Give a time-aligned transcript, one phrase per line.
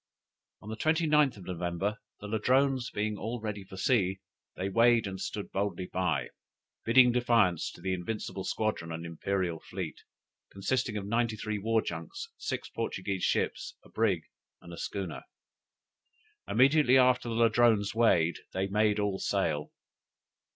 [0.63, 4.19] "On the 29th of November, the Ladrones being all ready for sea,
[4.55, 6.29] they weighed and stood boldly out,
[6.83, 10.01] bidding defiance to the invincible squadron and imperial fleet,
[10.51, 14.23] consisting of ninety three war junks, six Portuguese ships, a brig,
[14.59, 15.21] and a schooner.
[16.47, 19.71] Immediately after the Ladrones weighed, they made all sail.